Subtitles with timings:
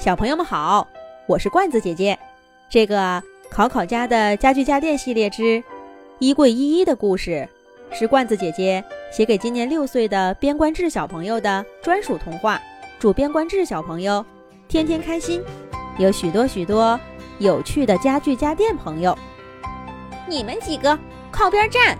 [0.00, 0.88] 小朋友们好，
[1.26, 2.18] 我是罐子姐姐。
[2.70, 5.62] 这个考考家的家具家电系列之
[6.20, 7.46] 衣柜依依的故事，
[7.92, 8.82] 是罐子姐姐
[9.12, 12.58] 写给今年六岁的边关志小朋友的专属童话。
[12.98, 14.24] 祝边关志小朋友
[14.68, 15.42] 天天开心，
[15.98, 16.98] 有许多许多
[17.38, 19.14] 有趣的家具家电朋友。
[20.26, 20.98] 你们几个
[21.30, 21.98] 靠边站，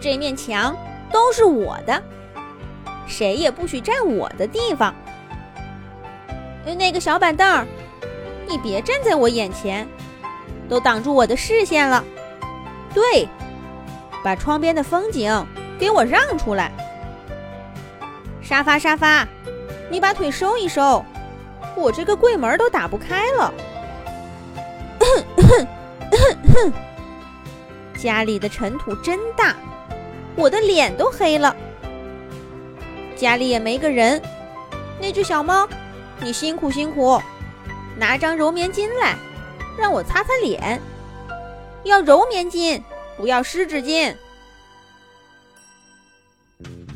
[0.00, 0.74] 这面墙
[1.12, 2.02] 都是我的，
[3.06, 4.94] 谁也不许占我的地方。
[6.72, 7.66] 那个小板凳，
[8.48, 9.86] 你别站在我眼前，
[10.68, 12.02] 都挡住我的视线了。
[12.92, 13.28] 对，
[14.22, 15.46] 把窗边的风景
[15.78, 16.70] 给我让出来。
[18.40, 19.26] 沙发，沙发，
[19.90, 21.04] 你把腿收一收，
[21.76, 23.52] 我这个柜门都打不开了。
[27.96, 29.54] 家里的尘土真大，
[30.36, 31.54] 我的脸都黑了。
[33.16, 34.20] 家里也没个人，
[35.00, 35.68] 那只小猫。
[36.20, 37.20] 你辛苦辛苦，
[37.98, 39.16] 拿张柔棉巾来，
[39.78, 40.80] 让我擦擦脸。
[41.84, 42.80] 要柔棉巾，
[43.16, 44.14] 不要湿纸巾。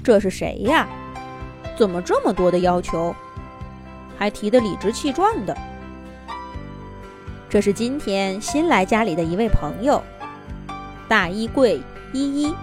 [0.03, 0.89] 这是谁呀？
[1.77, 3.15] 怎么这么多的要求，
[4.19, 5.57] 还提得理直气壮的？
[7.51, 10.03] 这是今天新来家里的一位朋友，
[11.07, 11.81] 大衣柜
[12.13, 12.55] 依依。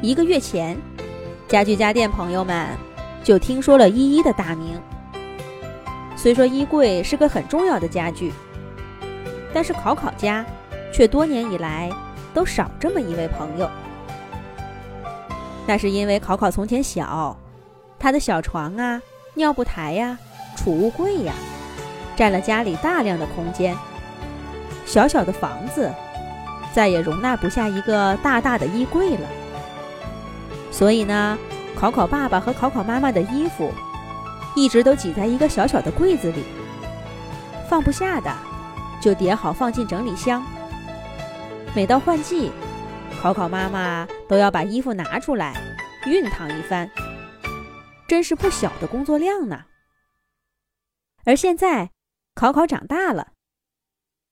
[0.00, 0.76] 一个月前，
[1.48, 2.68] 家具家电朋友们。
[3.26, 4.80] 就听说了依依的大名。
[6.14, 8.32] 虽说衣柜是个很重要的家具，
[9.52, 10.46] 但是考考家
[10.92, 11.90] 却多年以来
[12.32, 13.68] 都少这么一位朋友。
[15.66, 17.36] 那是因为考考从前小，
[17.98, 19.02] 他的小床啊、
[19.34, 20.16] 尿布台呀、
[20.56, 21.32] 储物柜呀，
[22.14, 23.76] 占了家里大量的空间。
[24.84, 25.92] 小小的房子
[26.72, 29.26] 再也容纳不下一个大大的衣柜了。
[30.70, 31.36] 所以呢。
[31.76, 33.70] 考考爸爸和考考妈妈的衣服，
[34.54, 36.42] 一直都挤在一个小小的柜子里，
[37.68, 38.34] 放不下的
[38.98, 40.42] 就叠好放进整理箱。
[41.74, 42.50] 每到换季，
[43.20, 45.54] 考考妈妈都要把衣服拿出来
[46.06, 46.90] 熨烫一番，
[48.08, 49.64] 真是不小的工作量呢。
[51.24, 51.90] 而现在，
[52.34, 53.32] 考考长大了，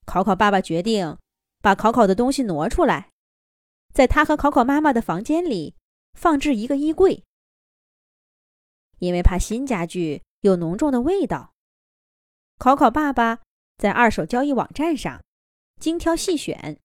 [0.06, 1.18] 考考爸爸决定
[1.60, 3.10] 把考考的东西挪出来，
[3.92, 5.74] 在他和考考妈妈的房间里
[6.14, 7.22] 放置一个衣柜。
[9.04, 11.52] 因为怕新家具有浓重的味道，
[12.58, 13.40] 考考爸爸
[13.76, 15.22] 在二手交易网站上
[15.78, 16.80] 精挑细选，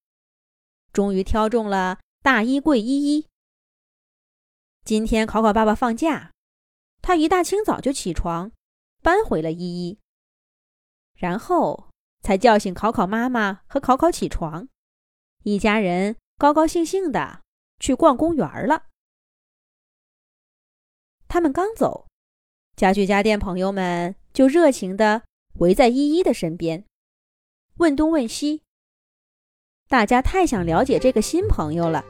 [0.92, 3.26] 终于挑中了大衣柜依依。
[4.84, 6.32] 今天考考爸爸放假，
[7.00, 8.52] 他一大清早就起床，
[9.02, 9.98] 搬回了依依，
[11.14, 11.88] 然后
[12.20, 14.68] 才叫醒考考妈妈和考考起床，
[15.44, 17.42] 一家人高高兴兴的
[17.78, 18.88] 去逛公园了。
[21.26, 22.09] 他们刚走。
[22.80, 25.20] 家具家电朋友们就热情地
[25.58, 26.82] 围在依依的身边，
[27.76, 28.62] 问东问西。
[29.90, 32.02] 大家太想了解这个新朋友了。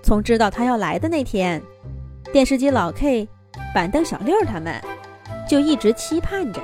[0.00, 1.60] 从知道他要来的那天，
[2.32, 3.26] 电视机老 K、
[3.74, 4.80] 板凳小六他们
[5.48, 6.62] 就一直期盼着。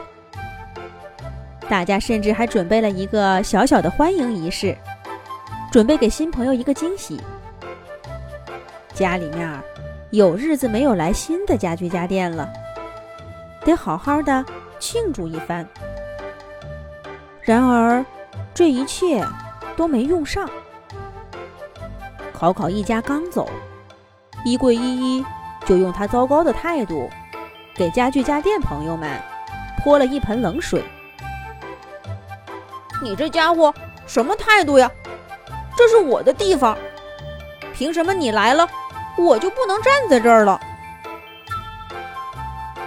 [1.69, 4.79] 大家甚至还准备了一个小小的欢迎仪式，
[5.73, 7.21] 准备给新朋友一个惊喜。
[8.95, 9.61] 家里面。
[10.10, 12.48] 有日子没有来新的家具家电了，
[13.65, 14.44] 得好好的
[14.81, 15.65] 庆祝一番。
[17.43, 18.04] 然而，
[18.53, 19.25] 这一切
[19.76, 20.50] 都没用上。
[22.32, 23.49] 考考一家刚走，
[24.44, 24.81] 衣柜依
[25.19, 25.25] 依
[25.65, 27.09] 就用他糟糕的态度，
[27.76, 29.09] 给家具家电朋友们
[29.78, 30.82] 泼了一盆冷水。
[33.00, 33.72] 你这家伙
[34.09, 34.91] 什么态度呀？
[35.76, 36.76] 这是我的地方，
[37.72, 38.69] 凭什么你来了？
[39.19, 40.60] 我就不能站在这儿了。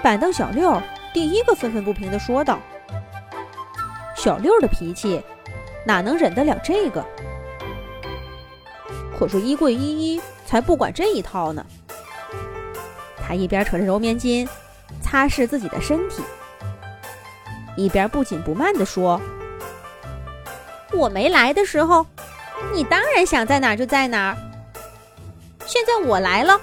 [0.02, 0.82] 板凳小六
[1.14, 2.60] 第一个愤愤不平地说道
[4.18, 5.24] ：“小六的脾气
[5.86, 7.06] 哪能忍得了这个？
[9.18, 11.66] 可是衣柜依依才不管这一套呢。
[13.26, 14.48] 他一边扯着柔棉巾
[15.02, 16.22] 擦拭自己的身体，
[17.78, 19.22] 一边不紧不慢地说
[20.92, 22.06] ：‘我没来的时候，
[22.74, 24.38] 你当然想在哪儿就在哪儿。’”
[25.66, 26.60] 现在我来了，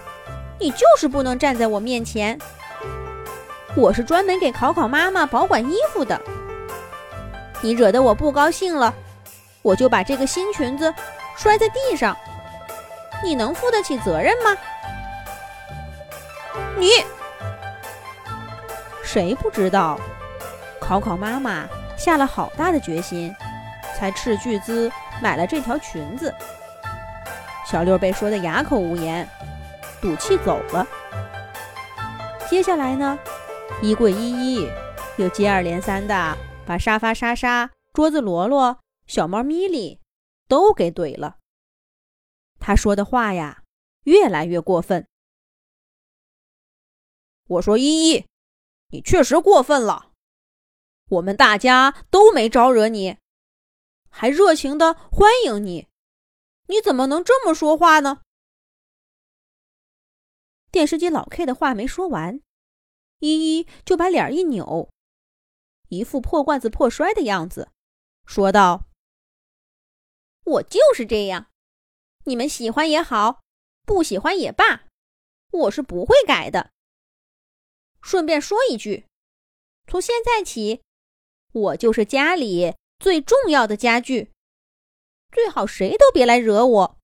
[0.58, 2.38] 你就是不能站在我面前。
[3.76, 6.20] 我是专门给考考妈妈保管衣服的。
[7.60, 8.92] 你惹得我不高兴了，
[9.62, 10.92] 我就把这个新裙子
[11.36, 12.16] 摔在地上。
[13.22, 14.56] 你能负得起责任吗？
[16.76, 16.90] 你
[19.02, 19.98] 谁不知道？
[20.80, 23.34] 考考妈妈下了好大的决心，
[23.96, 24.90] 才斥巨资
[25.22, 26.34] 买了这条裙子。
[27.70, 29.28] 小六被说的哑口无言，
[30.02, 30.84] 赌气走了。
[32.50, 33.16] 接下来呢，
[33.80, 34.68] 衣柜依依
[35.18, 36.36] 又接二连三的
[36.66, 40.00] 把沙发莎莎、桌子罗罗、小猫咪咪
[40.48, 41.36] 都给怼了。
[42.58, 43.62] 他说的话呀，
[44.02, 45.06] 越来越过分。
[47.46, 48.26] 我说依依，
[48.88, 50.10] 你确实过分了。
[51.08, 53.16] 我们大家都没招惹你，
[54.08, 55.86] 还热情的欢迎你，
[56.70, 58.22] 你怎么能这么说话呢？
[60.70, 62.40] 电视机老 K 的话没说完，
[63.18, 64.88] 依依就把脸一扭，
[65.88, 67.72] 一副破罐子破摔的样子，
[68.24, 68.86] 说道
[70.46, 71.50] ：“我就是这样，
[72.24, 73.42] 你们喜欢也好，
[73.82, 74.84] 不喜欢也罢，
[75.50, 76.70] 我是不会改的。
[78.00, 79.06] 顺便说一句，
[79.88, 80.82] 从现在起，
[81.50, 84.30] 我就是家里最重要的家具，
[85.30, 86.98] 最好谁都别来惹我。”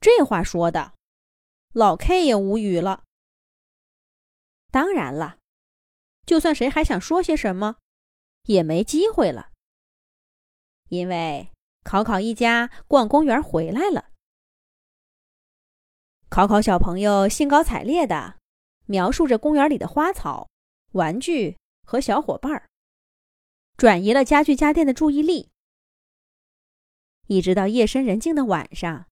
[0.00, 0.94] 这话说的。
[1.72, 3.04] 老 K 也无语了。
[4.70, 5.38] 当然了，
[6.26, 7.76] 就算谁还想说些什么，
[8.44, 9.50] 也没机会了。
[10.88, 11.50] 因为
[11.84, 14.10] 考考一家逛公园回来了。
[16.28, 18.38] 考考小朋友兴高采烈的
[18.86, 20.48] 描述着公园里的花草、
[20.92, 22.68] 玩具和小伙伴儿，
[23.76, 25.50] 转移了家具家电的注意力。
[27.28, 29.06] 一直到夜深人静的晚上，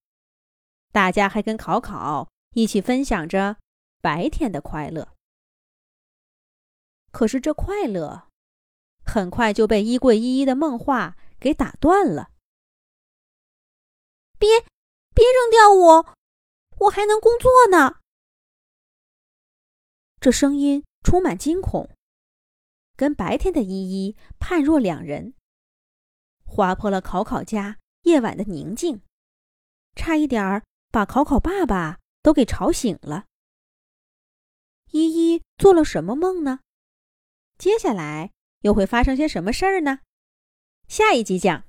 [0.92, 2.28] 大家还跟考考。
[2.54, 3.58] 一起分享着
[4.00, 5.14] 白天的快乐，
[7.10, 8.28] 可是这快乐
[9.04, 12.30] 很快就被衣柜依依的梦话给打断了。
[14.38, 14.60] 别，
[15.14, 16.16] 别扔掉我，
[16.78, 18.00] 我还能工作呢。
[20.19, 21.90] 这声音充满惊恐，
[22.96, 25.34] 跟白天的依依判若两人，
[26.46, 27.76] 划破了考考家
[28.06, 29.03] 夜晚的宁静，
[29.94, 31.99] 差一点儿把考考爸爸。
[32.26, 33.26] 都给吵醒了。
[34.91, 36.58] 依依做了什么梦呢？
[37.56, 38.32] 接下来
[38.62, 40.00] 又会发生些什么事儿呢？
[40.88, 41.64] 下一集讲。